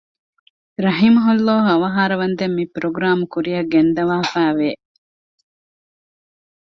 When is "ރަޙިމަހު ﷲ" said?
0.85-1.57